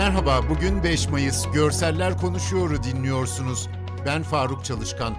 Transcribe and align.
Merhaba, 0.00 0.48
bugün 0.50 0.82
5 0.84 1.08
Mayıs. 1.08 1.46
Görseller 1.54 2.18
Konuşuyor'u 2.18 2.82
dinliyorsunuz. 2.82 3.68
Ben 4.06 4.22
Faruk 4.22 4.64
Çalışkan. 4.64 5.16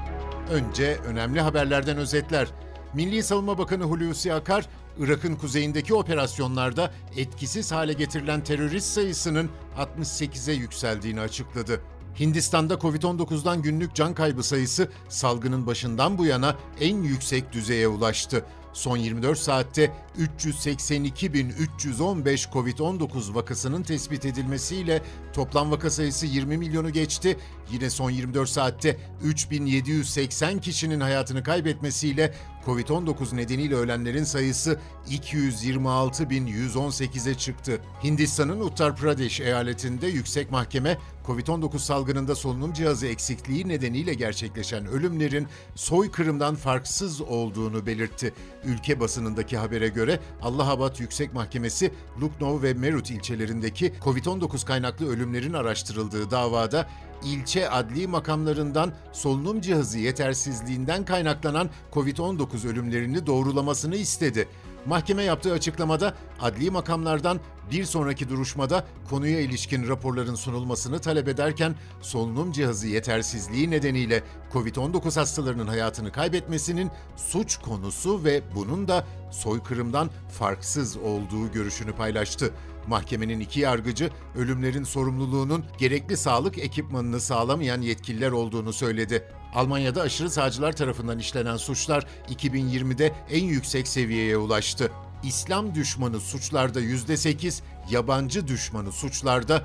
Önce 0.50 0.98
önemli 1.06 1.42
haberlerden 1.42 1.98
özetler. 1.98 2.48
Milli 2.94 3.24
Savunma 3.24 3.58
Bakanı 3.58 3.84
Hulusi 3.84 4.34
Akar, 4.34 4.66
Irak'ın 5.00 5.36
kuzeyindeki 5.36 5.94
operasyonlarda 5.94 6.92
etkisiz 7.18 7.72
hale 7.72 7.94
getirilen 7.94 8.44
terörist 8.44 8.88
sayısının 8.88 9.50
68'e 9.78 10.54
yükseldiğini 10.54 11.20
açıkladı. 11.20 11.82
Hindistan'da 12.20 12.74
Covid-19'dan 12.74 13.62
günlük 13.62 13.96
can 13.96 14.14
kaybı 14.14 14.44
sayısı 14.44 14.90
salgının 15.10 15.68
başından 15.68 16.18
bu 16.18 16.26
yana 16.26 16.56
en 16.80 17.04
yüksek 17.04 17.52
düzeye 17.52 17.88
ulaştı. 17.88 18.46
Son 18.74 18.98
24 18.98 19.40
saatte 19.40 19.92
382.315 20.20 22.52
Covid-19 22.52 23.36
vakasının 23.36 23.84
tespit 23.84 24.26
edilmesiyle 24.26 25.02
toplam 25.34 25.72
vaka 25.72 25.90
sayısı 25.90 26.26
20 26.26 26.58
milyonu 26.58 26.90
geçti. 26.90 27.38
Yine 27.72 27.90
son 27.90 28.10
24 28.10 28.50
saatte 28.50 28.98
3780 29.24 30.62
kişinin 30.62 31.00
hayatını 31.00 31.44
kaybetmesiyle 31.44 32.34
Covid-19 32.66 33.36
nedeniyle 33.36 33.76
ölenlerin 33.76 34.24
sayısı 34.24 34.80
226.118'e 35.10 37.34
çıktı. 37.34 37.82
Hindistan'ın 38.04 38.60
Uttar 38.60 38.96
Pradesh 38.96 39.40
eyaletinde 39.40 40.08
yüksek 40.08 40.52
mahkeme 40.52 40.98
Covid-19 41.28 41.80
salgınında 41.80 42.36
solunum 42.36 42.74
cihazı 42.74 43.08
eksikliği 43.08 43.68
nedeniyle 43.68 44.14
gerçekleşen 44.14 44.86
ölümlerin 44.86 45.48
soykırımdan 45.76 46.56
farksız 46.56 47.22
olduğunu 47.22 47.86
belirtti. 47.86 48.34
Ülke 48.64 49.00
basınındaki 49.00 49.58
habere 49.58 49.88
göre 49.88 50.20
Allahabad 50.42 51.00
Yüksek 51.00 51.34
Mahkemesi 51.34 51.92
Lucknow 52.22 52.68
ve 52.68 52.74
Meerut 52.74 53.12
ilçelerindeki 53.12 53.94
Covid-19 54.02 54.66
kaynaklı 54.66 55.10
ölümlerin 55.10 55.54
araştırıldığı 55.54 56.32
davada 56.32 56.88
ilçe 57.24 57.70
adli 57.70 58.08
makamlarından 58.08 58.94
solunum 59.12 59.62
cihazı 59.62 60.00
yetersizliğinden 60.00 61.06
kaynaklanan 61.06 61.70
Covid-19 61.94 62.68
ölümlerini 62.68 63.26
doğrulamasını 63.26 63.96
istedi. 63.96 64.48
Mahkeme 64.86 65.24
yaptığı 65.24 65.54
açıklamada 65.54 66.14
adli 66.42 66.72
makamlardan 66.72 67.40
bir 67.72 67.86
sonraki 67.86 68.30
duruşmada 68.30 68.86
konuya 69.10 69.40
ilişkin 69.40 69.88
raporların 69.88 70.36
sunulmasını 70.36 71.00
talep 71.00 71.28
ederken 71.28 71.76
solunum 72.02 72.52
cihazı 72.52 72.88
yetersizliği 72.88 73.72
nedeniyle 73.72 74.24
COVID-19 74.54 75.20
hastalarının 75.20 75.68
hayatını 75.68 76.12
kaybetmesinin 76.12 76.92
suç 77.18 77.58
konusu 77.58 78.24
ve 78.24 78.42
bunun 78.56 78.88
da 78.88 79.06
soykırımdan 79.32 80.10
farksız 80.40 80.98
olduğu 80.98 81.52
görüşünü 81.52 81.94
paylaştı. 81.94 82.54
Mahkemenin 82.88 83.40
iki 83.40 83.60
yargıcı 83.60 84.10
ölümlerin 84.36 84.84
sorumluluğunun 84.84 85.66
gerekli 85.78 86.18
sağlık 86.18 86.58
ekipmanını 86.58 87.20
sağlamayan 87.22 87.82
yetkililer 87.82 88.32
olduğunu 88.32 88.74
söyledi. 88.74 89.24
Almanya'da 89.54 90.02
aşırı 90.02 90.30
sağcılar 90.30 90.76
tarafından 90.76 91.20
işlenen 91.20 91.58
suçlar 91.58 92.08
2020'de 92.30 93.14
en 93.30 93.44
yüksek 93.44 93.88
seviyeye 93.88 94.38
ulaştı. 94.38 94.92
İslam 95.24 95.76
düşmanı 95.76 96.20
suçlarda 96.20 96.82
%8, 96.82 97.62
yabancı 97.90 98.48
düşmanı 98.48 98.92
suçlarda 98.92 99.64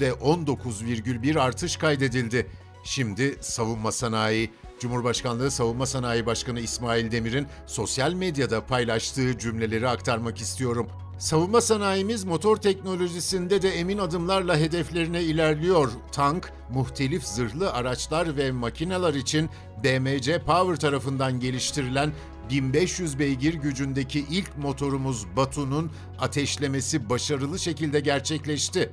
%19,1 0.00 1.40
artış 1.40 1.76
kaydedildi. 1.76 2.46
Şimdi 2.84 3.38
savunma 3.40 3.92
sanayi. 3.92 4.50
Cumhurbaşkanlığı 4.80 5.50
Savunma 5.50 5.86
Sanayi 5.86 6.26
Başkanı 6.26 6.60
İsmail 6.60 7.10
Demir'in 7.10 7.46
sosyal 7.66 8.12
medyada 8.12 8.66
paylaştığı 8.66 9.38
cümleleri 9.38 9.88
aktarmak 9.88 10.38
istiyorum. 10.38 10.88
Savunma 11.18 11.60
sanayimiz 11.60 12.24
motor 12.24 12.56
teknolojisinde 12.56 13.62
de 13.62 13.70
emin 13.70 13.98
adımlarla 13.98 14.56
hedeflerine 14.56 15.22
ilerliyor. 15.22 15.90
Tank, 16.12 16.52
muhtelif 16.70 17.24
zırhlı 17.24 17.72
araçlar 17.72 18.36
ve 18.36 18.52
makineler 18.52 19.14
için 19.14 19.50
BMC 19.84 20.38
Power 20.38 20.76
tarafından 20.76 21.40
geliştirilen 21.40 22.12
1500 22.50 23.18
beygir 23.18 23.54
gücündeki 23.54 24.24
ilk 24.30 24.58
motorumuz 24.58 25.26
Batu'nun 25.36 25.90
ateşlemesi 26.18 27.10
başarılı 27.10 27.58
şekilde 27.58 28.00
gerçekleşti. 28.00 28.90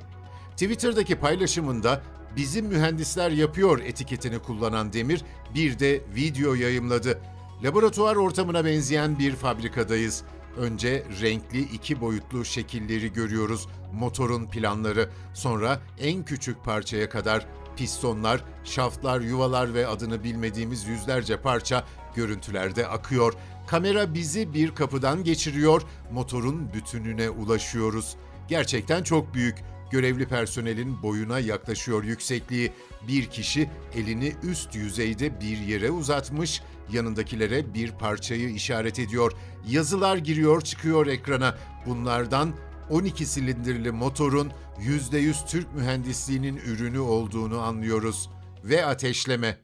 Twitter'daki 0.51 1.15
paylaşımında 1.15 2.01
bizim 2.35 2.65
mühendisler 2.65 3.31
yapıyor 3.31 3.79
etiketini 3.79 4.39
kullanan 4.39 4.93
Demir 4.93 5.21
bir 5.55 5.79
de 5.79 6.01
video 6.15 6.53
yayımladı. 6.53 7.19
Laboratuvar 7.63 8.15
ortamına 8.15 8.65
benzeyen 8.65 9.19
bir 9.19 9.35
fabrikadayız. 9.35 10.23
Önce 10.57 11.03
renkli 11.21 11.61
iki 11.61 12.01
boyutlu 12.01 12.45
şekilleri 12.45 13.13
görüyoruz, 13.13 13.67
motorun 13.93 14.45
planları, 14.45 15.09
sonra 15.33 15.79
en 15.99 16.25
küçük 16.25 16.65
parçaya 16.65 17.09
kadar 17.09 17.47
pistonlar, 17.77 18.43
şaftlar, 18.63 19.21
yuvalar 19.21 19.73
ve 19.73 19.87
adını 19.87 20.23
bilmediğimiz 20.23 20.87
yüzlerce 20.87 21.41
parça 21.41 21.83
görüntülerde 22.15 22.87
akıyor. 22.87 23.33
Kamera 23.67 24.13
bizi 24.13 24.53
bir 24.53 24.75
kapıdan 24.75 25.23
geçiriyor, 25.23 25.81
motorun 26.11 26.73
bütününe 26.73 27.29
ulaşıyoruz. 27.29 28.15
Gerçekten 28.47 29.03
çok 29.03 29.33
büyük. 29.33 29.55
Görevli 29.91 30.25
personelin 30.25 31.01
boyuna 31.03 31.39
yaklaşıyor 31.39 32.03
yüksekliği. 32.03 32.71
Bir 33.07 33.25
kişi 33.25 33.69
elini 33.95 34.33
üst 34.43 34.75
yüzeyde 34.75 35.41
bir 35.41 35.57
yere 35.57 35.91
uzatmış, 35.91 36.61
yanındakilere 36.91 37.73
bir 37.73 37.91
parçayı 37.91 38.49
işaret 38.49 38.99
ediyor. 38.99 39.31
Yazılar 39.67 40.17
giriyor 40.17 40.61
çıkıyor 40.61 41.07
ekrana. 41.07 41.55
Bunlardan 41.85 42.53
12 42.89 43.25
silindirli 43.25 43.91
motorun 43.91 44.51
%100 44.79 45.47
Türk 45.47 45.75
mühendisliğinin 45.75 46.57
ürünü 46.57 46.99
olduğunu 46.99 47.61
anlıyoruz. 47.61 48.29
Ve 48.63 48.85
ateşleme. 48.85 49.57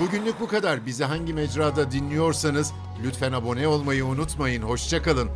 Bugünlük 0.00 0.40
bu 0.40 0.48
kadar. 0.48 0.86
Bizi 0.86 1.04
hangi 1.04 1.34
mecrada 1.34 1.90
dinliyorsanız 1.90 2.72
lütfen 3.04 3.32
abone 3.32 3.68
olmayı 3.68 4.04
unutmayın. 4.04 4.62
Hoşçakalın. 4.62 5.30